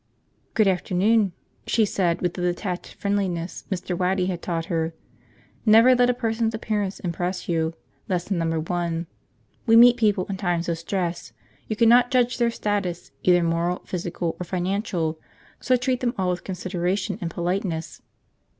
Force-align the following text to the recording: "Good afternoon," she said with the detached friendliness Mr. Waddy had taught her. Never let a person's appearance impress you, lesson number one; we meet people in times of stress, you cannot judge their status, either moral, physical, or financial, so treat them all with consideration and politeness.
"Good 0.55 0.67
afternoon," 0.67 1.31
she 1.67 1.85
said 1.85 2.23
with 2.23 2.33
the 2.33 2.41
detached 2.41 2.95
friendliness 2.95 3.65
Mr. 3.69 3.95
Waddy 3.95 4.25
had 4.25 4.41
taught 4.41 4.65
her. 4.65 4.95
Never 5.63 5.93
let 5.93 6.09
a 6.09 6.13
person's 6.15 6.55
appearance 6.55 6.99
impress 7.01 7.47
you, 7.47 7.75
lesson 8.09 8.39
number 8.39 8.59
one; 8.59 9.05
we 9.67 9.75
meet 9.75 9.97
people 9.97 10.25
in 10.25 10.37
times 10.37 10.67
of 10.67 10.79
stress, 10.79 11.33
you 11.67 11.75
cannot 11.75 12.09
judge 12.09 12.39
their 12.39 12.49
status, 12.49 13.11
either 13.21 13.43
moral, 13.43 13.83
physical, 13.85 14.35
or 14.39 14.43
financial, 14.43 15.19
so 15.59 15.75
treat 15.75 15.99
them 15.99 16.15
all 16.17 16.31
with 16.31 16.43
consideration 16.43 17.19
and 17.21 17.29
politeness. 17.29 18.01